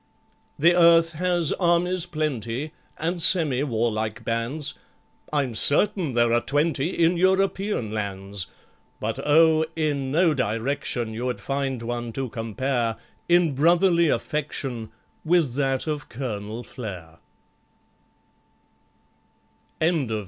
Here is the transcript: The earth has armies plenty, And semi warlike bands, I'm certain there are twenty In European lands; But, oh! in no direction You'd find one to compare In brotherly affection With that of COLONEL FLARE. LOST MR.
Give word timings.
The 0.57 0.73
earth 0.73 1.11
has 1.13 1.51
armies 1.59 2.07
plenty, 2.07 2.71
And 2.97 3.21
semi 3.21 3.61
warlike 3.61 4.25
bands, 4.25 4.73
I'm 5.31 5.53
certain 5.53 6.13
there 6.15 6.33
are 6.33 6.41
twenty 6.41 6.87
In 7.05 7.17
European 7.17 7.91
lands; 7.91 8.47
But, 8.99 9.19
oh! 9.23 9.63
in 9.75 10.09
no 10.09 10.33
direction 10.33 11.13
You'd 11.13 11.39
find 11.39 11.83
one 11.83 12.13
to 12.13 12.29
compare 12.29 12.95
In 13.29 13.53
brotherly 13.53 14.09
affection 14.09 14.89
With 15.23 15.53
that 15.53 15.85
of 15.85 16.09
COLONEL 16.09 16.63
FLARE. 16.63 17.19
LOST 19.79 20.09
MR. 20.09 20.19